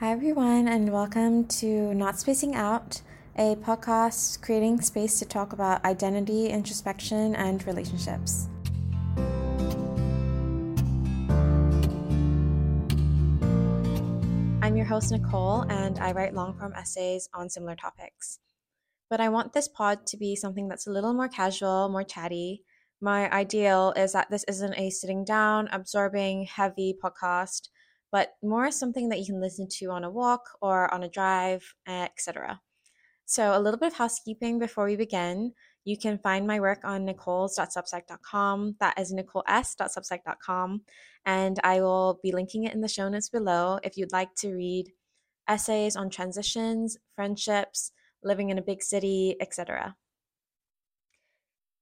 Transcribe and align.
Hi, 0.00 0.12
everyone, 0.12 0.66
and 0.66 0.90
welcome 0.90 1.44
to 1.60 1.92
Not 1.92 2.18
Spacing 2.18 2.54
Out, 2.54 3.02
a 3.36 3.54
podcast 3.56 4.40
creating 4.40 4.80
space 4.80 5.18
to 5.18 5.26
talk 5.26 5.52
about 5.52 5.84
identity, 5.84 6.46
introspection, 6.46 7.36
and 7.36 7.62
relationships. 7.66 8.48
I'm 14.62 14.74
your 14.74 14.86
host, 14.86 15.12
Nicole, 15.12 15.66
and 15.68 15.98
I 15.98 16.12
write 16.12 16.32
long 16.32 16.54
form 16.54 16.72
essays 16.74 17.28
on 17.34 17.50
similar 17.50 17.76
topics. 17.76 18.38
But 19.10 19.20
I 19.20 19.28
want 19.28 19.52
this 19.52 19.68
pod 19.68 20.06
to 20.06 20.16
be 20.16 20.34
something 20.34 20.66
that's 20.66 20.86
a 20.86 20.90
little 20.90 21.12
more 21.12 21.28
casual, 21.28 21.90
more 21.90 22.04
chatty. 22.04 22.62
My 23.02 23.30
ideal 23.30 23.92
is 23.94 24.14
that 24.14 24.30
this 24.30 24.44
isn't 24.48 24.78
a 24.78 24.88
sitting 24.88 25.26
down, 25.26 25.68
absorbing, 25.70 26.44
heavy 26.44 26.96
podcast 27.04 27.68
but 28.12 28.32
more 28.42 28.70
something 28.70 29.08
that 29.08 29.18
you 29.18 29.26
can 29.26 29.40
listen 29.40 29.68
to 29.78 29.90
on 29.90 30.04
a 30.04 30.10
walk 30.10 30.42
or 30.60 30.92
on 30.92 31.02
a 31.02 31.08
drive, 31.08 31.74
eh, 31.86 32.04
etc. 32.04 32.60
So, 33.26 33.56
a 33.56 33.60
little 33.60 33.78
bit 33.78 33.92
of 33.92 33.98
housekeeping 33.98 34.58
before 34.58 34.86
we 34.86 34.96
begin. 34.96 35.52
You 35.84 35.96
can 35.96 36.18
find 36.18 36.46
my 36.46 36.58
work 36.60 36.80
on 36.84 37.06
nicoles.substack.com. 37.06 38.76
That 38.80 38.98
is 38.98 39.14
nicoles.substack.com. 39.14 40.82
And 41.24 41.60
I 41.62 41.80
will 41.80 42.18
be 42.22 42.32
linking 42.32 42.64
it 42.64 42.74
in 42.74 42.80
the 42.80 42.88
show 42.88 43.08
notes 43.08 43.28
below 43.28 43.78
if 43.84 43.96
you'd 43.96 44.12
like 44.12 44.34
to 44.38 44.52
read 44.52 44.92
essays 45.48 45.96
on 45.96 46.10
transitions, 46.10 46.96
friendships, 47.14 47.92
living 48.22 48.50
in 48.50 48.58
a 48.58 48.62
big 48.62 48.82
city, 48.82 49.36
etc. 49.40 49.94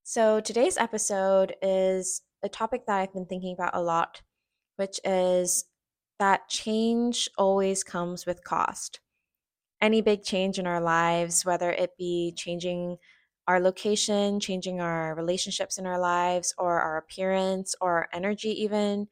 So, 0.03 0.39
today's 0.39 0.77
episode 0.77 1.55
is 1.61 2.21
a 2.43 2.49
topic 2.49 2.85
that 2.85 2.99
I've 2.99 3.13
been 3.13 3.25
thinking 3.25 3.53
about 3.53 3.75
a 3.75 3.81
lot, 3.81 4.21
which 4.77 4.99
is 5.03 5.65
that 6.19 6.49
change 6.49 7.29
always 7.37 7.83
comes 7.83 8.25
with 8.25 8.43
cost. 8.43 8.99
Any 9.81 10.01
big 10.01 10.23
change 10.23 10.59
in 10.59 10.67
our 10.67 10.81
lives, 10.81 11.45
whether 11.45 11.71
it 11.71 11.97
be 11.97 12.33
changing 12.35 12.97
our 13.47 13.59
location, 13.59 14.39
changing 14.39 14.81
our 14.81 15.15
relationships 15.15 15.77
in 15.77 15.87
our 15.87 15.99
lives, 15.99 16.53
or 16.57 16.79
our 16.81 16.97
appearance, 16.97 17.73
or 17.81 17.91
our 17.91 18.09
energy, 18.13 18.49
even, 18.61 19.07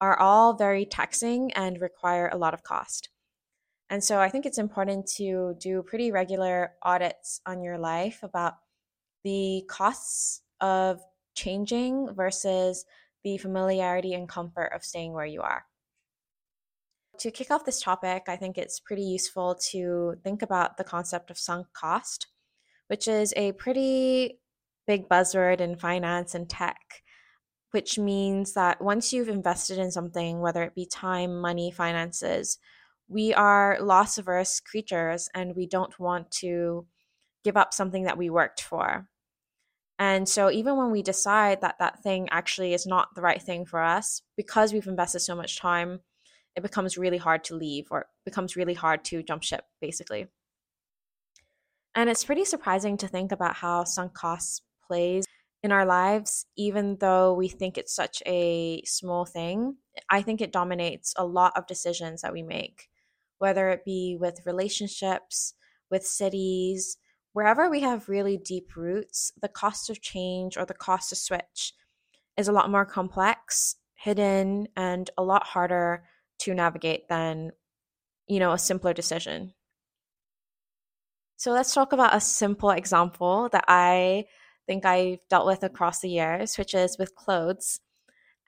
are 0.00 0.18
all 0.18 0.54
very 0.54 0.84
taxing 0.84 1.52
and 1.52 1.80
require 1.80 2.28
a 2.28 2.36
lot 2.36 2.52
of 2.52 2.62
cost. 2.62 3.08
And 3.88 4.02
so 4.02 4.20
I 4.20 4.28
think 4.28 4.44
it's 4.44 4.58
important 4.58 5.06
to 5.16 5.54
do 5.58 5.82
pretty 5.82 6.10
regular 6.12 6.72
audits 6.82 7.40
on 7.46 7.62
your 7.62 7.78
life 7.78 8.20
about 8.22 8.54
the 9.24 9.64
costs 9.68 10.42
of 10.60 11.00
changing 11.34 12.12
versus 12.14 12.84
the 13.24 13.38
familiarity 13.38 14.14
and 14.14 14.28
comfort 14.28 14.72
of 14.74 14.84
staying 14.84 15.12
where 15.12 15.26
you 15.26 15.42
are 15.42 15.64
to 17.20 17.30
kick 17.30 17.50
off 17.50 17.64
this 17.64 17.80
topic, 17.80 18.24
I 18.28 18.36
think 18.36 18.56
it's 18.58 18.80
pretty 18.80 19.02
useful 19.02 19.58
to 19.70 20.14
think 20.24 20.42
about 20.42 20.76
the 20.76 20.84
concept 20.84 21.30
of 21.30 21.38
sunk 21.38 21.66
cost, 21.72 22.26
which 22.88 23.06
is 23.06 23.34
a 23.36 23.52
pretty 23.52 24.40
big 24.86 25.08
buzzword 25.08 25.60
in 25.60 25.76
finance 25.76 26.34
and 26.34 26.48
tech, 26.48 26.80
which 27.72 27.98
means 27.98 28.54
that 28.54 28.82
once 28.82 29.12
you've 29.12 29.28
invested 29.28 29.78
in 29.78 29.90
something, 29.90 30.40
whether 30.40 30.62
it 30.62 30.74
be 30.74 30.86
time, 30.86 31.40
money, 31.40 31.70
finances, 31.70 32.58
we 33.06 33.34
are 33.34 33.78
loss 33.80 34.18
averse 34.18 34.60
creatures 34.60 35.28
and 35.34 35.54
we 35.54 35.66
don't 35.66 35.98
want 35.98 36.30
to 36.30 36.86
give 37.44 37.56
up 37.56 37.74
something 37.74 38.04
that 38.04 38.18
we 38.18 38.30
worked 38.30 38.62
for. 38.62 39.08
And 39.98 40.26
so, 40.26 40.50
even 40.50 40.76
when 40.76 40.90
we 40.90 41.02
decide 41.02 41.60
that 41.60 41.78
that 41.78 42.02
thing 42.02 42.28
actually 42.30 42.72
is 42.72 42.86
not 42.86 43.08
the 43.14 43.20
right 43.20 43.42
thing 43.42 43.66
for 43.66 43.82
us, 43.82 44.22
because 44.34 44.72
we've 44.72 44.86
invested 44.86 45.20
so 45.20 45.36
much 45.36 45.58
time, 45.58 46.00
it 46.56 46.62
becomes 46.62 46.98
really 46.98 47.18
hard 47.18 47.44
to 47.44 47.54
leave 47.54 47.88
or 47.90 48.06
becomes 48.24 48.56
really 48.56 48.74
hard 48.74 49.04
to 49.04 49.22
jump 49.22 49.42
ship, 49.42 49.64
basically. 49.80 50.26
And 51.94 52.08
it's 52.08 52.24
pretty 52.24 52.44
surprising 52.44 52.96
to 52.98 53.08
think 53.08 53.32
about 53.32 53.56
how 53.56 53.84
sunk 53.84 54.14
costs 54.14 54.62
plays 54.86 55.24
in 55.62 55.72
our 55.72 55.84
lives, 55.84 56.46
even 56.56 56.96
though 57.00 57.34
we 57.34 57.48
think 57.48 57.76
it's 57.76 57.94
such 57.94 58.22
a 58.26 58.82
small 58.84 59.24
thing. 59.24 59.76
I 60.08 60.22
think 60.22 60.40
it 60.40 60.52
dominates 60.52 61.12
a 61.16 61.26
lot 61.26 61.52
of 61.56 61.66
decisions 61.66 62.22
that 62.22 62.32
we 62.32 62.42
make, 62.42 62.88
whether 63.38 63.70
it 63.70 63.84
be 63.84 64.16
with 64.18 64.46
relationships, 64.46 65.54
with 65.90 66.06
cities, 66.06 66.96
wherever 67.32 67.68
we 67.68 67.80
have 67.80 68.08
really 68.08 68.36
deep 68.36 68.76
roots, 68.76 69.32
the 69.40 69.48
cost 69.48 69.90
of 69.90 70.00
change 70.00 70.56
or 70.56 70.64
the 70.64 70.74
cost 70.74 71.10
to 71.10 71.16
switch 71.16 71.74
is 72.36 72.48
a 72.48 72.52
lot 72.52 72.70
more 72.70 72.86
complex, 72.86 73.76
hidden, 73.94 74.66
and 74.76 75.10
a 75.18 75.22
lot 75.22 75.44
harder 75.44 76.04
to 76.40 76.54
navigate 76.54 77.08
than 77.08 77.52
you 78.26 78.38
know 78.38 78.52
a 78.52 78.58
simpler 78.58 78.92
decision. 78.94 79.54
So 81.36 81.52
let's 81.52 81.72
talk 81.72 81.92
about 81.94 82.14
a 82.14 82.20
simple 82.20 82.70
example 82.70 83.48
that 83.52 83.64
i 83.66 84.26
think 84.66 84.84
i've 84.84 85.18
dealt 85.30 85.46
with 85.46 85.62
across 85.64 86.00
the 86.00 86.10
years 86.10 86.58
which 86.58 86.74
is 86.74 86.98
with 86.98 87.14
clothes. 87.14 87.80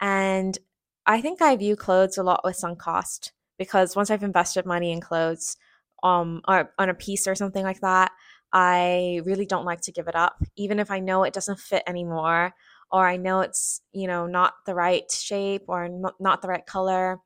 And 0.00 0.58
i 1.06 1.20
think 1.20 1.42
i 1.42 1.56
view 1.56 1.76
clothes 1.76 2.19
a 2.19 2.22
lot 2.22 2.42
with 2.44 2.56
sunk 2.56 2.78
cost 2.78 3.32
because 3.58 3.97
once 3.97 4.10
i've 4.10 4.22
invested 4.22 4.66
money 4.66 4.92
in 4.92 5.00
clothes 5.00 5.56
um 6.02 6.42
or 6.48 6.72
on 6.78 6.91
a 6.91 6.94
piece 6.94 7.26
or 7.26 7.34
something 7.34 7.64
like 7.64 7.81
that 7.81 8.12
i 8.52 9.20
really 9.25 9.47
don't 9.47 9.64
like 9.64 9.81
to 9.82 9.92
give 9.92 10.08
it 10.08 10.14
up. 10.16 10.36
Even 10.56 10.78
if 10.78 10.91
i 10.91 11.00
know 11.00 11.25
it 11.25 11.34
doesn't 11.34 11.58
fit 11.60 11.82
anymore 11.86 12.54
or 12.91 13.06
i 13.06 13.16
know 13.16 13.41
it's 13.41 13.81
you 13.92 14.06
know 14.06 14.26
not 14.26 14.52
the 14.66 14.75
right 14.75 15.10
shape 15.10 15.64
or 15.69 15.88
not 16.20 16.42
the 16.42 16.48
right 16.48 16.66
color 16.66 17.19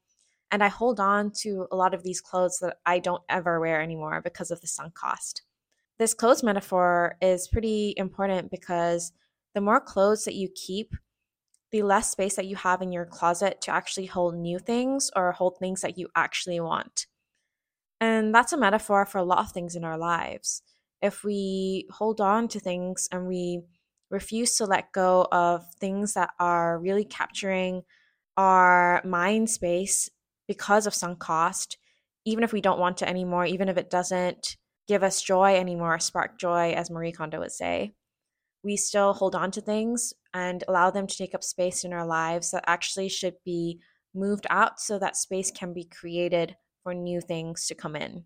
and 0.51 0.63
I 0.63 0.69
hold 0.69 1.01
on 1.01 1.33
to 1.43 1.67
a 1.71 1.77
lot 1.77 1.95
of 1.95 2.03
these 2.03 2.21
clothes 2.21 2.59
that 2.61 2.77
I 2.87 2.99
don't 2.99 3.23
ever 3.29 3.61
wear 3.61 3.81
anymore 3.81 4.21
because 4.23 4.51
of 4.51 4.61
the 4.61 4.67
sunk 4.67 4.95
cost. 4.95 5.43
This 5.99 6.15
clothes 6.15 6.43
metaphor 6.43 7.17
is 7.21 7.49
pretty 7.49 7.95
important 7.97 8.51
because 8.51 9.13
the 9.55 9.61
more 9.61 9.81
clothes 9.81 10.25
that 10.25 10.35
you 10.35 10.49
keep, 10.55 10.95
the 11.73 11.83
less 11.83 12.11
space 12.11 12.37
that 12.37 12.47
you 12.47 12.57
have 12.57 12.83
in 12.83 12.93
your 12.93 13.07
closet 13.07 13.61
to 13.63 13.71
actually 13.71 14.07
hold 14.07 14.37
new 14.37 14.59
things 14.59 15.11
or 15.17 15.33
hold 15.33 15.59
things 15.59 15.81
that 15.81 15.99
you 15.99 16.09
actually 16.15 16.61
want. 16.61 17.07
And 18.01 18.35
that's 18.35 18.53
a 18.53 18.59
metaphor 18.59 19.07
for 19.07 19.19
a 19.19 19.25
lot 19.25 19.39
of 19.39 19.53
things 19.53 19.75
in 19.75 19.85
our 19.85 19.99
lives. 19.99 20.63
If 21.03 21.25
we 21.25 21.89
hold 21.91 22.21
on 22.21 22.49
to 22.49 22.61
things 22.61 23.09
and 23.11 23.27
we 23.27 23.63
refuse 24.11 24.57
to 24.57 24.67
let 24.67 24.93
go 24.93 25.27
of 25.33 25.65
things 25.81 26.15
that 26.15 26.31
are 26.39 26.79
really 26.79 27.05
capturing 27.05 27.83
our 28.37 29.01
mind 29.05 29.49
space 29.51 30.11
because 30.49 30.87
of 30.87 30.95
sunk 30.95 31.19
cost, 31.19 31.79
even 32.25 32.45
if 32.45 32.53
we 32.53 32.61
don't 32.61 32.81
want 32.81 32.99
to 32.99 33.09
anymore, 33.09 33.47
even 33.47 33.69
if 33.69 33.77
it 33.77 33.91
doesn't 33.91 34.57
give 34.89 35.03
us 35.03 35.23
joy 35.23 35.57
anymore, 35.57 35.99
spark 35.99 36.39
joy, 36.39 36.73
as 36.73 36.91
Marie 36.91 37.13
Kondo 37.13 37.41
would 37.41 37.53
say, 37.53 37.95
we 38.63 38.77
still 38.77 39.13
hold 39.13 39.35
on 39.35 39.51
to 39.53 39.61
things 39.61 40.13
and 40.35 40.65
allow 40.67 40.91
them 40.91 41.07
to 41.07 41.17
take 41.17 41.35
up 41.35 41.45
space 41.45 41.85
in 41.85 41.93
our 41.93 42.07
lives 42.07 42.51
that 42.51 42.65
actually 42.67 43.09
should 43.09 43.35
be 43.45 43.81
moved 44.15 44.47
out 44.51 44.81
so 44.81 44.99
that 44.99 45.17
space 45.17 45.51
can 45.51 45.73
be 45.73 45.85
created 45.85 46.57
for 46.83 46.95
new 46.95 47.21
things 47.21 47.67
to 47.67 47.75
come 47.75 47.97
in. 47.97 48.25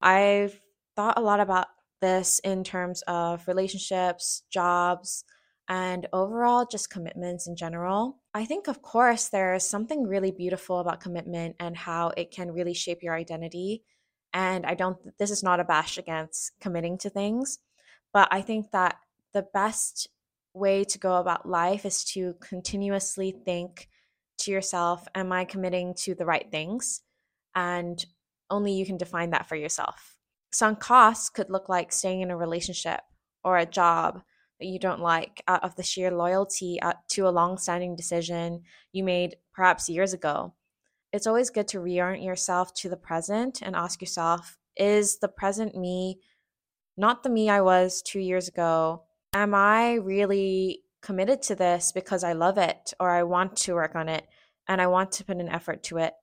I've 0.00 0.60
thought 0.96 1.18
a 1.18 1.22
lot 1.22 1.40
about 1.40 1.66
this 2.00 2.40
in 2.40 2.64
terms 2.64 3.02
of 3.08 3.46
relationships, 3.46 4.42
jobs, 4.52 5.24
and 5.68 6.06
overall 6.12 6.66
just 6.70 6.90
commitments 6.90 7.46
in 7.46 7.56
general. 7.56 8.18
I 8.38 8.44
think, 8.44 8.68
of 8.68 8.82
course, 8.82 9.30
there's 9.30 9.66
something 9.66 10.06
really 10.06 10.30
beautiful 10.30 10.78
about 10.78 11.00
commitment 11.00 11.56
and 11.58 11.76
how 11.76 12.12
it 12.16 12.30
can 12.30 12.52
really 12.52 12.72
shape 12.72 13.02
your 13.02 13.16
identity. 13.16 13.82
And 14.32 14.64
I 14.64 14.74
don't, 14.74 14.96
this 15.18 15.32
is 15.32 15.42
not 15.42 15.58
a 15.58 15.64
bash 15.64 15.98
against 15.98 16.52
committing 16.60 16.98
to 16.98 17.10
things, 17.10 17.58
but 18.12 18.28
I 18.30 18.42
think 18.42 18.70
that 18.70 18.94
the 19.32 19.44
best 19.52 20.06
way 20.54 20.84
to 20.84 20.98
go 21.00 21.16
about 21.16 21.48
life 21.48 21.84
is 21.84 22.04
to 22.12 22.36
continuously 22.40 23.34
think 23.44 23.88
to 24.42 24.52
yourself, 24.52 25.08
Am 25.16 25.32
I 25.32 25.44
committing 25.44 25.94
to 26.04 26.14
the 26.14 26.24
right 26.24 26.48
things? 26.48 27.02
And 27.56 28.06
only 28.50 28.70
you 28.70 28.86
can 28.86 28.98
define 28.98 29.30
that 29.30 29.48
for 29.48 29.56
yourself. 29.56 30.16
Sunk 30.52 30.78
costs 30.78 31.28
could 31.28 31.50
look 31.50 31.68
like 31.68 31.90
staying 31.90 32.20
in 32.20 32.30
a 32.30 32.36
relationship 32.36 33.00
or 33.42 33.58
a 33.58 33.66
job 33.66 34.22
you 34.60 34.78
don't 34.78 35.00
like 35.00 35.42
out 35.46 35.62
of 35.62 35.76
the 35.76 35.82
sheer 35.82 36.10
loyalty 36.10 36.80
uh, 36.82 36.94
to 37.08 37.28
a 37.28 37.30
long-standing 37.30 37.96
decision 37.96 38.62
you 38.92 39.04
made 39.04 39.36
perhaps 39.52 39.88
years 39.88 40.12
ago. 40.12 40.54
It's 41.12 41.26
always 41.26 41.50
good 41.50 41.68
to 41.68 41.78
reorient 41.78 42.24
yourself 42.24 42.74
to 42.74 42.88
the 42.88 42.96
present 42.96 43.62
and 43.62 43.74
ask 43.74 44.00
yourself, 44.00 44.58
is 44.76 45.18
the 45.18 45.28
present 45.28 45.74
me 45.74 46.20
not 46.96 47.22
the 47.22 47.30
me 47.30 47.48
I 47.48 47.60
was 47.60 48.02
2 48.02 48.18
years 48.18 48.48
ago? 48.48 49.04
Am 49.32 49.54
I 49.54 49.94
really 49.94 50.82
committed 51.00 51.42
to 51.42 51.54
this 51.54 51.92
because 51.92 52.24
I 52.24 52.32
love 52.32 52.58
it 52.58 52.92
or 52.98 53.10
I 53.10 53.22
want 53.22 53.56
to 53.58 53.74
work 53.74 53.94
on 53.94 54.08
it 54.08 54.26
and 54.66 54.80
I 54.80 54.88
want 54.88 55.12
to 55.12 55.24
put 55.24 55.36
an 55.36 55.48
effort 55.48 55.82
to 55.84 55.98
it? 55.98 56.14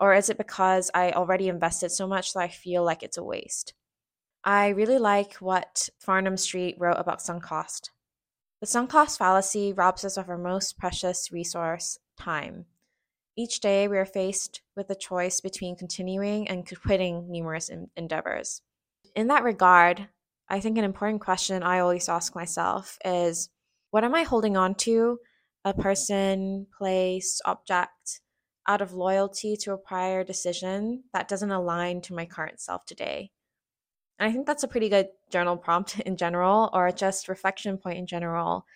Or 0.00 0.12
is 0.12 0.28
it 0.28 0.38
because 0.38 0.90
I 0.92 1.12
already 1.12 1.48
invested 1.48 1.90
so 1.90 2.06
much 2.06 2.32
that 2.32 2.40
I 2.40 2.48
feel 2.48 2.82
like 2.84 3.02
it's 3.02 3.16
a 3.16 3.22
waste? 3.22 3.74
I 4.46 4.68
really 4.68 4.98
like 4.98 5.36
what 5.36 5.88
Farnam 6.06 6.38
Street 6.38 6.76
wrote 6.78 6.98
about 6.98 7.22
sunk 7.22 7.42
cost. 7.42 7.90
The 8.60 8.66
sunk 8.66 8.90
cost 8.90 9.18
fallacy 9.18 9.72
robs 9.72 10.04
us 10.04 10.18
of 10.18 10.28
our 10.28 10.36
most 10.36 10.76
precious 10.76 11.32
resource, 11.32 11.98
time. 12.18 12.66
Each 13.36 13.58
day, 13.58 13.88
we 13.88 13.96
are 13.96 14.04
faced 14.04 14.60
with 14.76 14.90
a 14.90 14.94
choice 14.94 15.40
between 15.40 15.76
continuing 15.76 16.46
and 16.46 16.70
quitting 16.82 17.32
numerous 17.32 17.70
endeavors. 17.96 18.60
In 19.16 19.28
that 19.28 19.44
regard, 19.44 20.08
I 20.46 20.60
think 20.60 20.76
an 20.76 20.84
important 20.84 21.22
question 21.22 21.62
I 21.62 21.78
always 21.78 22.10
ask 22.10 22.34
myself 22.34 22.98
is 23.02 23.48
what 23.92 24.04
am 24.04 24.14
I 24.14 24.24
holding 24.24 24.58
on 24.58 24.74
to? 24.76 25.20
A 25.64 25.72
person, 25.72 26.66
place, 26.76 27.40
object 27.46 28.20
out 28.68 28.82
of 28.82 28.92
loyalty 28.92 29.56
to 29.62 29.72
a 29.72 29.78
prior 29.78 30.22
decision 30.22 31.04
that 31.14 31.28
doesn't 31.28 31.50
align 31.50 32.02
to 32.02 32.14
my 32.14 32.26
current 32.26 32.60
self 32.60 32.84
today. 32.84 33.30
And 34.18 34.28
I 34.28 34.32
think 34.32 34.46
that's 34.46 34.62
a 34.62 34.68
pretty 34.68 34.88
good 34.88 35.08
journal 35.30 35.56
prompt 35.56 36.00
in 36.06 36.16
general, 36.16 36.70
or 36.72 36.90
just 36.92 37.28
reflection 37.28 37.78
point 37.78 37.98
in 37.98 38.06
general. 38.06 38.66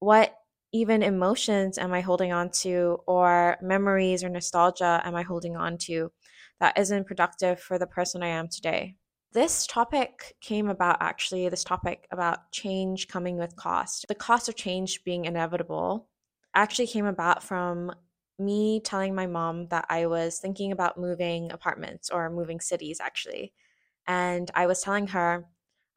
What 0.00 0.34
even 0.72 1.02
emotions 1.02 1.78
am 1.78 1.92
I 1.92 2.00
holding 2.00 2.32
on 2.32 2.50
to, 2.62 2.98
or 3.06 3.56
memories 3.60 4.22
or 4.22 4.28
nostalgia 4.28 5.00
am 5.04 5.16
I 5.16 5.22
holding 5.22 5.56
on 5.56 5.78
to 5.78 6.12
that 6.60 6.78
isn't 6.78 7.06
productive 7.06 7.60
for 7.60 7.78
the 7.78 7.86
person 7.86 8.22
I 8.22 8.28
am 8.28 8.48
today? 8.48 8.96
This 9.32 9.66
topic 9.66 10.36
came 10.40 10.68
about 10.68 10.98
actually, 11.00 11.48
this 11.48 11.64
topic 11.64 12.06
about 12.10 12.50
change 12.52 13.08
coming 13.08 13.36
with 13.38 13.56
cost. 13.56 14.06
The 14.08 14.14
cost 14.14 14.48
of 14.48 14.56
change 14.56 15.04
being 15.04 15.24
inevitable 15.24 16.08
actually 16.54 16.88
came 16.88 17.06
about 17.06 17.42
from 17.42 17.92
me 18.38 18.80
telling 18.80 19.14
my 19.14 19.26
mom 19.26 19.68
that 19.68 19.86
I 19.88 20.06
was 20.06 20.38
thinking 20.38 20.72
about 20.72 20.98
moving 20.98 21.52
apartments 21.52 22.10
or 22.10 22.30
moving 22.30 22.60
cities 22.60 22.98
actually. 23.00 23.52
And 24.10 24.50
I 24.56 24.66
was 24.66 24.82
telling 24.82 25.06
her, 25.06 25.46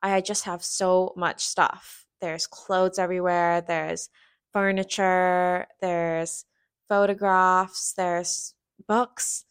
I 0.04 0.22
just 0.22 0.44
have 0.44 0.64
so 0.64 1.14
much 1.18 1.44
stuff. 1.44 2.06
There's 2.22 2.46
clothes 2.46 3.00
everywhere, 3.00 3.62
there's 3.62 4.10
furniture, 4.52 5.66
there's 5.82 6.46
photographs, 6.88 7.94
there's 7.98 8.54
books 8.88 9.46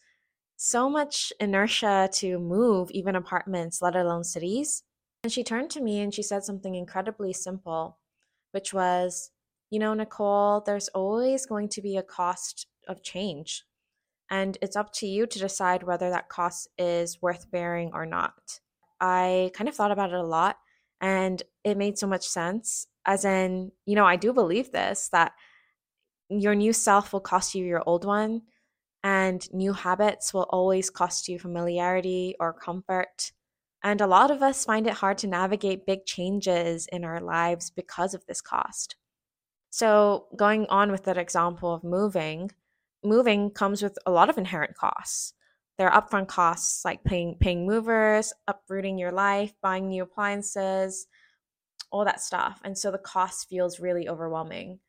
so 0.55 0.89
much 0.89 1.33
inertia 1.41 2.07
to 2.13 2.39
move 2.39 2.89
even 2.91 3.17
apartments, 3.17 3.81
let 3.81 3.97
alone 3.97 4.23
cities. 4.23 4.83
And 5.23 5.31
she 5.33 5.43
turned 5.43 5.69
to 5.71 5.81
me 5.81 5.99
and 5.99 6.13
she 6.13 6.23
said 6.23 6.45
something 6.45 6.73
incredibly 6.73 7.33
simple, 7.33 7.99
which 8.51 8.73
was, 8.73 9.31
You 9.71 9.79
know, 9.79 9.93
Nicole, 9.93 10.61
there's 10.65 10.87
always 10.89 11.45
going 11.45 11.67
to 11.67 11.81
be 11.81 11.97
a 11.97 12.01
cost 12.01 12.67
of 12.87 13.03
change. 13.03 13.65
And 14.33 14.57
it's 14.63 14.75
up 14.75 14.91
to 14.93 15.05
you 15.05 15.27
to 15.27 15.37
decide 15.37 15.83
whether 15.83 16.09
that 16.09 16.27
cost 16.27 16.67
is 16.79 17.21
worth 17.21 17.51
bearing 17.51 17.91
or 17.93 18.07
not. 18.07 18.61
I 18.99 19.51
kind 19.53 19.69
of 19.69 19.75
thought 19.75 19.91
about 19.91 20.09
it 20.09 20.15
a 20.15 20.23
lot 20.23 20.57
and 20.99 21.43
it 21.63 21.77
made 21.77 21.99
so 21.99 22.07
much 22.07 22.25
sense. 22.25 22.87
As 23.05 23.25
in, 23.25 23.71
you 23.85 23.93
know, 23.93 24.07
I 24.07 24.15
do 24.15 24.33
believe 24.33 24.71
this 24.71 25.07
that 25.11 25.33
your 26.29 26.55
new 26.55 26.73
self 26.73 27.13
will 27.13 27.19
cost 27.19 27.53
you 27.53 27.63
your 27.63 27.83
old 27.85 28.05
one 28.05 28.41
and 29.03 29.47
new 29.53 29.71
habits 29.71 30.33
will 30.33 30.47
always 30.49 30.89
cost 30.89 31.27
you 31.27 31.37
familiarity 31.37 32.35
or 32.39 32.53
comfort. 32.53 33.33
And 33.83 34.01
a 34.01 34.07
lot 34.07 34.31
of 34.31 34.41
us 34.41 34.65
find 34.65 34.87
it 34.87 34.93
hard 34.93 35.19
to 35.19 35.27
navigate 35.27 35.85
big 35.85 36.07
changes 36.07 36.87
in 36.91 37.05
our 37.05 37.21
lives 37.21 37.69
because 37.69 38.15
of 38.15 38.25
this 38.25 38.41
cost. 38.41 38.95
So, 39.69 40.25
going 40.35 40.65
on 40.69 40.91
with 40.91 41.03
that 41.03 41.19
example 41.19 41.71
of 41.71 41.83
moving, 41.83 42.49
moving 43.03 43.51
comes 43.51 43.81
with 43.81 43.97
a 44.05 44.11
lot 44.11 44.29
of 44.29 44.37
inherent 44.37 44.75
costs. 44.75 45.33
There 45.77 45.89
are 45.89 46.01
upfront 46.01 46.27
costs 46.27 46.85
like 46.85 47.03
paying 47.03 47.37
paying 47.39 47.65
movers, 47.65 48.33
uprooting 48.47 48.97
your 48.97 49.11
life, 49.11 49.53
buying 49.61 49.87
new 49.87 50.03
appliances, 50.03 51.07
all 51.91 52.05
that 52.05 52.21
stuff. 52.21 52.59
And 52.63 52.77
so 52.77 52.91
the 52.91 52.97
cost 52.97 53.49
feels 53.49 53.79
really 53.79 54.07
overwhelming. 54.07 54.79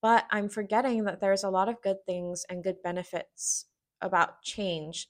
But 0.00 0.26
I'm 0.30 0.48
forgetting 0.48 1.04
that 1.04 1.20
there's 1.20 1.44
a 1.44 1.50
lot 1.50 1.68
of 1.68 1.80
good 1.82 1.98
things 2.06 2.44
and 2.48 2.64
good 2.64 2.82
benefits 2.82 3.66
about 4.00 4.42
change. 4.42 5.08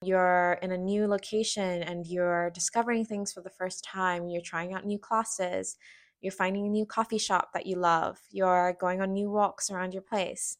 You're 0.00 0.58
in 0.62 0.70
a 0.70 0.78
new 0.78 1.08
location 1.08 1.82
and 1.82 2.06
you're 2.06 2.50
discovering 2.50 3.04
things 3.04 3.32
for 3.32 3.40
the 3.40 3.50
first 3.50 3.82
time. 3.82 4.28
You're 4.28 4.42
trying 4.42 4.72
out 4.72 4.86
new 4.86 4.98
classes. 4.98 5.76
You're 6.20 6.32
finding 6.32 6.66
a 6.66 6.70
new 6.70 6.86
coffee 6.86 7.18
shop 7.18 7.50
that 7.52 7.66
you 7.66 7.76
love. 7.76 8.18
You're 8.30 8.76
going 8.80 9.00
on 9.00 9.12
new 9.12 9.30
walks 9.30 9.70
around 9.70 9.92
your 9.92 10.02
place. 10.02 10.56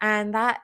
And 0.00 0.34
that 0.34 0.60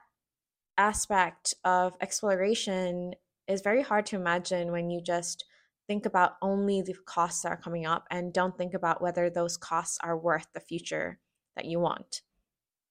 aspect 0.77 1.53
of 1.63 1.95
exploration 2.01 3.13
is 3.47 3.61
very 3.61 3.81
hard 3.81 4.05
to 4.07 4.15
imagine 4.15 4.71
when 4.71 4.89
you 4.89 5.01
just 5.01 5.45
think 5.87 6.05
about 6.05 6.33
only 6.41 6.81
the 6.81 6.95
costs 7.05 7.41
that 7.41 7.51
are 7.51 7.57
coming 7.57 7.85
up 7.85 8.05
and 8.09 8.33
don't 8.33 8.57
think 8.57 8.73
about 8.73 9.01
whether 9.01 9.29
those 9.29 9.57
costs 9.57 9.97
are 10.01 10.17
worth 10.17 10.47
the 10.53 10.59
future 10.59 11.19
that 11.55 11.65
you 11.65 11.79
want. 11.79 12.21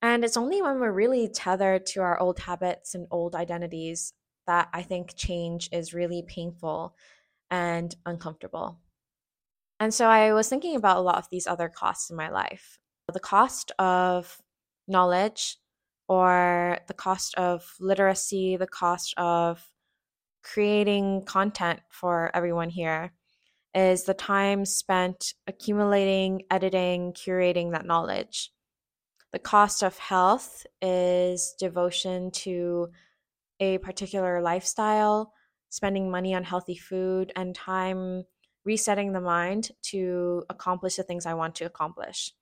And 0.03 0.25
it's 0.25 0.37
only 0.37 0.61
when 0.61 0.81
we're 0.81 0.93
really 0.93 1.29
tethered 1.29 1.87
to 1.87 2.03
our 2.03 2.19
old 2.19 2.41
habits 2.41 2.95
and 2.95 3.07
old 3.11 3.35
identities 3.35 4.13
that 4.47 4.69
I 4.73 4.83
think 4.83 5.15
change 5.15 5.69
is 5.73 5.95
really 5.95 6.23
painful 6.27 6.95
and 7.51 7.95
uncomfortable. 8.05 8.81
And 9.79 9.95
so 9.95 10.07
I 10.07 10.33
was 10.33 10.49
thinking 10.49 10.77
about 10.77 10.99
a 10.99 11.03
lot 11.03 11.19
of 11.19 11.29
these 11.31 11.47
other 11.47 11.69
costs 11.69 12.11
in 12.11 12.17
my 12.17 12.31
life 12.31 12.79
the 13.13 13.21
cost 13.21 13.73
of 13.79 14.41
knowledge, 14.89 15.59
or 16.09 16.79
the 16.89 16.95
cost 16.95 17.35
of 17.37 17.65
literacy, 17.81 18.57
the 18.57 18.67
cost 18.67 19.15
of 19.17 19.65
creating 20.43 21.25
content 21.25 21.81
for 21.91 22.31
everyone 22.35 22.71
here 22.71 23.13
is 23.75 24.05
the 24.05 24.15
time 24.15 24.65
spent 24.65 25.35
accumulating, 25.47 26.43
editing, 26.51 27.13
curating 27.13 27.73
that 27.73 27.87
knowledge. 27.87 28.51
The 29.33 29.39
cost 29.39 29.83
of 29.83 29.97
health 29.97 30.67
is 30.83 31.55
devotion 31.59 32.31
to 32.33 32.89
a 33.61 33.79
particular 33.79 34.43
lifestyle, 34.43 35.33
spending 35.71 36.11
money 36.11 36.35
on 36.35 36.45
healthy 36.45 36.77
food, 36.77 37.33
and 37.35 37.55
time 37.55 38.25
resetting 38.65 39.13
the 39.13 39.21
mind 39.21 39.71
to 39.83 40.45
accomplish 40.51 40.97
the 40.97 41.03
things 41.03 41.25
I 41.25 41.35
want 41.35 41.55
to 41.57 41.65
accomplish. 41.65 42.35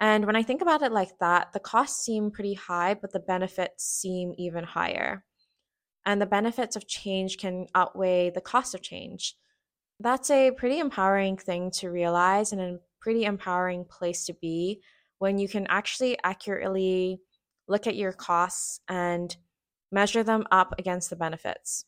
And 0.00 0.24
when 0.24 0.34
I 0.36 0.42
think 0.42 0.62
about 0.62 0.82
it 0.82 0.92
like 0.92 1.18
that, 1.20 1.52
the 1.52 1.60
costs 1.60 2.04
seem 2.04 2.30
pretty 2.30 2.54
high, 2.54 2.94
but 2.94 3.12
the 3.12 3.20
benefits 3.20 3.84
seem 3.84 4.34
even 4.38 4.64
higher. 4.64 5.24
And 6.06 6.20
the 6.20 6.26
benefits 6.26 6.74
of 6.74 6.88
change 6.88 7.36
can 7.36 7.66
outweigh 7.74 8.30
the 8.30 8.40
cost 8.40 8.74
of 8.74 8.80
change. 8.80 9.36
That's 10.00 10.30
a 10.30 10.52
pretty 10.52 10.78
empowering 10.78 11.36
thing 11.36 11.70
to 11.72 11.90
realize 11.90 12.52
and 12.52 12.60
a 12.60 12.78
pretty 13.00 13.24
empowering 13.24 13.84
place 13.84 14.24
to 14.26 14.34
be 14.40 14.80
when 15.18 15.38
you 15.38 15.46
can 15.46 15.66
actually 15.68 16.18
accurately 16.24 17.20
look 17.68 17.86
at 17.86 17.96
your 17.96 18.12
costs 18.12 18.80
and 18.88 19.36
measure 19.92 20.22
them 20.22 20.46
up 20.50 20.74
against 20.78 21.10
the 21.10 21.16
benefits. 21.16 21.84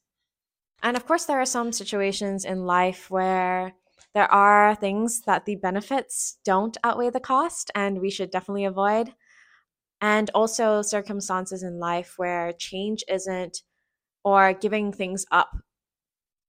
And 0.82 0.96
of 0.96 1.06
course, 1.06 1.24
there 1.24 1.40
are 1.40 1.46
some 1.46 1.72
situations 1.72 2.44
in 2.44 2.66
life 2.66 3.10
where 3.10 3.72
there 4.14 4.30
are 4.32 4.74
things 4.74 5.22
that 5.22 5.46
the 5.46 5.56
benefits 5.56 6.38
don't 6.44 6.76
outweigh 6.84 7.10
the 7.10 7.20
cost, 7.20 7.70
and 7.74 8.00
we 8.00 8.10
should 8.10 8.30
definitely 8.30 8.64
avoid. 8.64 9.14
And 10.00 10.30
also, 10.34 10.82
circumstances 10.82 11.62
in 11.62 11.78
life 11.78 12.14
where 12.16 12.52
change 12.52 13.04
isn't, 13.08 13.62
or 14.24 14.52
giving 14.54 14.92
things 14.92 15.26
up 15.30 15.50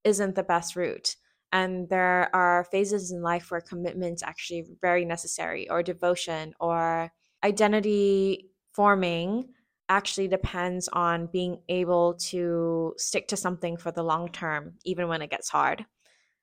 isn't 0.04 0.36
the 0.36 0.44
best 0.44 0.76
route. 0.76 1.16
And 1.52 1.88
there 1.90 2.30
are 2.36 2.66
phases 2.72 3.12
in 3.12 3.22
life 3.22 3.52
where 3.52 3.62
commitment's 3.62 4.24
actually 4.24 4.66
very 4.82 5.06
necessary, 5.06 5.70
or 5.70 5.84
devotion, 5.84 6.54
or 6.60 7.12
identity 7.44 8.50
forming 8.74 9.50
actually 9.90 10.28
depends 10.28 10.88
on 10.94 11.28
being 11.28 11.60
able 11.70 12.16
to 12.16 12.94
stick 12.98 13.28
to 13.28 13.38
something 13.38 13.78
for 13.78 13.92
the 13.92 14.04
long 14.04 14.30
term, 14.30 14.74
even 14.86 15.08
when 15.08 15.22
it 15.22 15.30
gets 15.30 15.50
hard. 15.50 15.86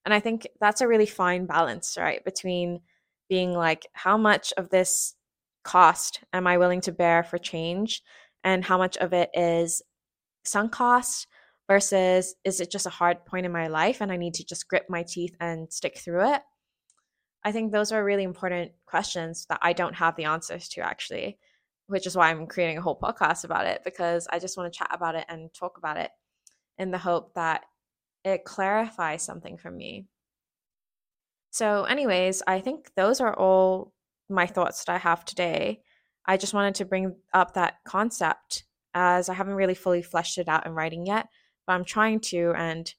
And 0.05 0.15
I 0.15 0.21
think 0.21 0.47
that's 0.61 0.81
a 0.81 0.89
really 0.89 1.07
fine 1.07 1.47
balance, 1.47 1.97
right? 1.99 2.25
Between 2.25 2.81
being 3.29 3.53
like, 3.53 3.87
how 3.93 4.17
much 4.17 4.53
of 4.57 4.71
this 4.71 5.15
cost 5.63 6.21
am 6.33 6.47
I 6.47 6.59
willing 6.59 6.81
to 6.83 6.93
bear 6.93 7.23
for 7.23 7.39
change? 7.39 8.03
And 8.43 8.65
how 8.65 8.79
much 8.79 8.97
of 8.97 9.13
it 9.13 9.31
is 9.35 9.83
sunk 10.45 10.73
cost 10.73 11.27
versus 11.69 12.35
is 12.45 12.61
it 12.61 12.71
just 12.71 12.87
a 12.87 12.91
hard 12.91 13.25
point 13.27 13.47
in 13.47 13.53
my 13.53 13.69
life 13.69 14.01
and 14.01 14.11
I 14.11 14.17
need 14.17 14.35
to 14.35 14.45
just 14.45 14.69
grip 14.69 14.87
my 14.89 15.03
teeth 15.03 15.37
and 15.39 15.73
stick 15.73 15.99
through 15.99 16.35
it? 16.35 16.43
I 17.45 17.53
think 17.53 17.73
those 17.73 17.93
are 17.93 18.05
really 18.05 18.25
important 18.25 18.73
questions 18.87 19.47
that 19.49 19.61
I 19.63 19.73
don't 19.73 19.95
have 19.95 20.17
the 20.17 20.25
answers 20.25 20.69
to 20.71 20.81
actually, 20.81 21.39
which 21.87 22.07
is 22.07 22.17
why 22.17 22.31
I'm 22.31 22.47
creating 22.47 22.79
a 22.79 22.83
whole 22.83 22.99
podcast 22.99 23.45
about 23.45 23.67
it 23.67 23.83
because 23.85 24.27
I 24.31 24.39
just 24.39 24.57
want 24.57 24.73
to 24.73 24.79
chat 24.79 24.91
about 24.93 25.15
it 25.15 25.25
and 25.29 25.53
talk 25.55 25.79
about 25.79 25.97
it 25.97 26.11
in 26.79 26.91
the 26.91 26.99
hope 26.99 27.35
that 27.35 27.65
it 28.25 28.45
clarifies 28.45 29.23
something 29.23 29.57
for 29.57 29.71
me. 29.71 30.07
So, 31.51 31.85
anyways, 31.85 32.43
I 32.47 32.61
think 32.61 32.93
those 32.95 33.21
are 33.21 33.35
all 33.35 33.93
my 34.29 34.47
thoughts 34.47 34.85
that 34.85 34.95
I 34.95 34.99
have 34.99 35.25
today. 35.25 35.81
I 36.27 36.37
just 36.37 36.55
wanted 36.55 36.77
to 36.77 36.85
bring 36.85 37.17
up 37.35 37.55
that 37.55 37.77
concept 37.85 38.65
as 38.95 39.29
I 39.29 39.35
haven't 39.35 39.55
really 39.55 39.75
fully 39.75 40.03
fleshed 40.03 40.39
it 40.39 40.49
out 40.49 40.67
in 40.67 40.73
writing 40.73 41.07
yet, 41.07 41.27
but 41.67 41.73
I'm 41.73 41.85
trying 41.85 42.21
to, 42.21 42.53
and 42.57 42.93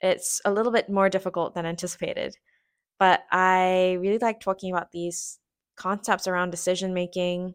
it's 0.00 0.40
a 0.44 0.52
little 0.52 0.72
bit 0.72 0.88
more 0.88 1.08
difficult 1.08 1.54
than 1.54 1.66
anticipated. 1.66 2.36
But 2.98 3.22
I 3.30 3.96
really 4.00 4.18
like 4.18 4.40
talking 4.40 4.72
about 4.72 4.92
these 4.92 5.38
concepts 5.76 6.26
around 6.28 6.50
decision 6.50 6.94
making 6.94 7.54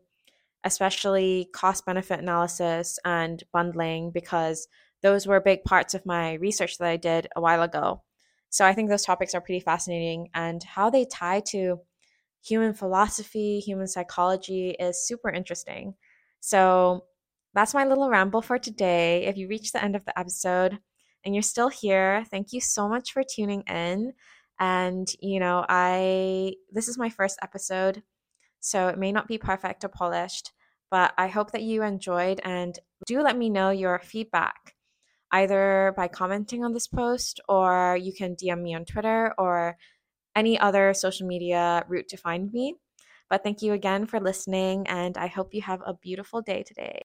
especially 0.65 1.47
cost 1.53 1.85
benefit 1.85 2.19
analysis 2.19 2.97
and 3.05 3.43
bundling, 3.53 4.09
because 4.11 4.67
those 5.01 5.27
were 5.27 5.39
big 5.39 5.63
parts 5.63 5.93
of 5.93 6.05
my 6.05 6.33
research 6.33 6.77
that 6.77 6.87
I 6.87 6.97
did 6.97 7.27
a 7.35 7.41
while 7.41 7.61
ago. 7.61 8.03
So 8.49 8.65
I 8.65 8.73
think 8.73 8.89
those 8.89 9.03
topics 9.03 9.35
are 9.35 9.41
pretty 9.41 9.59
fascinating, 9.59 10.29
and 10.33 10.63
how 10.63 10.89
they 10.89 11.05
tie 11.05 11.41
to 11.47 11.79
human 12.43 12.73
philosophy, 12.73 13.59
human 13.59 13.87
psychology 13.87 14.69
is 14.79 15.05
super 15.05 15.29
interesting. 15.29 15.95
So 16.39 17.05
that's 17.53 17.73
my 17.73 17.85
little 17.85 18.09
ramble 18.09 18.41
for 18.41 18.59
today. 18.59 19.25
If 19.25 19.37
you 19.37 19.47
reach 19.47 19.71
the 19.71 19.83
end 19.83 19.95
of 19.95 20.05
the 20.05 20.17
episode 20.17 20.77
and 21.23 21.33
you're 21.33 21.41
still 21.41 21.69
here, 21.69 22.23
thank 22.29 22.53
you 22.53 22.61
so 22.61 22.87
much 22.87 23.13
for 23.13 23.23
tuning 23.23 23.63
in. 23.63 24.13
And, 24.59 25.07
you 25.19 25.39
know, 25.39 25.65
I, 25.67 26.53
this 26.71 26.87
is 26.87 26.97
my 26.97 27.09
first 27.09 27.39
episode, 27.41 28.03
so 28.59 28.89
it 28.89 28.99
may 28.99 29.11
not 29.11 29.27
be 29.27 29.37
perfect 29.37 29.83
or 29.83 29.89
polished, 29.89 30.51
but 30.91 31.13
I 31.17 31.27
hope 31.27 31.51
that 31.51 31.63
you 31.63 31.81
enjoyed 31.81 32.39
and 32.43 32.77
do 33.07 33.21
let 33.21 33.37
me 33.37 33.49
know 33.49 33.71
your 33.71 33.99
feedback 33.99 34.74
either 35.41 35.93
by 35.97 36.07
commenting 36.07 36.63
on 36.63 36.73
this 36.73 36.87
post 36.87 37.39
or 37.49 37.97
you 38.01 38.13
can 38.13 38.35
DM 38.35 38.61
me 38.61 38.75
on 38.75 38.85
Twitter 38.85 39.33
or 39.37 39.77
any 40.35 40.59
other 40.59 40.93
social 40.93 41.27
media 41.27 41.83
route 41.87 42.07
to 42.09 42.17
find 42.17 42.51
me. 42.53 42.75
But 43.29 43.43
thank 43.43 43.61
you 43.61 43.73
again 43.73 44.05
for 44.05 44.19
listening, 44.19 44.87
and 44.87 45.17
I 45.17 45.27
hope 45.27 45.53
you 45.53 45.61
have 45.61 45.81
a 45.85 45.95
beautiful 45.95 46.41
day 46.41 46.63
today. 46.63 47.01